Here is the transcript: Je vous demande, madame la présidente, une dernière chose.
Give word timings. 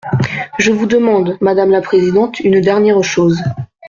Je 0.57 0.71
vous 0.71 0.87
demande, 0.87 1.37
madame 1.41 1.69
la 1.69 1.79
présidente, 1.81 2.39
une 2.39 2.59
dernière 2.59 3.03
chose. 3.03 3.39